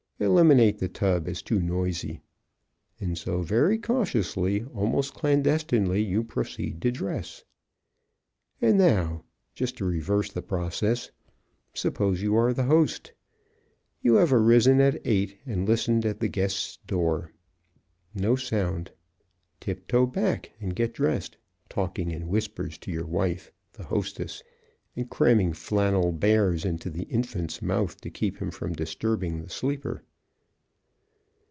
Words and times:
Eliminate 0.23 0.77
the 0.77 0.87
tub 0.87 1.27
as 1.27 1.41
too 1.41 1.59
noisy. 1.59 2.21
And 2.99 3.17
so, 3.17 3.41
very 3.41 3.79
cautiously, 3.79 4.63
almost 4.65 5.15
clandestinely, 5.15 6.03
you 6.03 6.23
proceed 6.23 6.79
to 6.83 6.91
dress. 6.91 7.43
And 8.61 8.77
now, 8.77 9.23
just 9.55 9.77
to 9.77 9.85
reverse 9.85 10.31
the 10.31 10.43
process. 10.43 11.09
Suppose 11.73 12.21
you 12.21 12.35
are 12.35 12.53
the 12.53 12.65
host. 12.65 13.13
You 14.03 14.13
have 14.17 14.31
arisen 14.31 14.79
at 14.79 15.01
eight 15.05 15.39
and 15.47 15.67
listened 15.67 16.05
at 16.05 16.19
the 16.19 16.27
guest's 16.29 16.77
door. 16.85 17.31
No 18.13 18.35
sound. 18.35 18.91
Tip 19.59 19.87
toe 19.87 20.05
back 20.05 20.51
and 20.59 20.75
get 20.75 20.93
dressed, 20.93 21.35
talking 21.67 22.11
in 22.11 22.27
whispers 22.27 22.77
to 22.77 22.91
your 22.91 23.07
wife 23.07 23.51
(the 23.73 23.85
hostess) 23.85 24.43
and 24.95 25.09
cramming 25.09 25.53
flannel 25.53 26.11
bears 26.11 26.63
into 26.63 26.91
the 26.91 27.05
infant's 27.05 27.59
mouth 27.59 27.99
to 28.01 28.11
keep 28.11 28.37
him 28.37 28.51
from 28.51 28.73
disturbing 28.73 29.41
the 29.41 29.49
sleeper. 29.49 30.03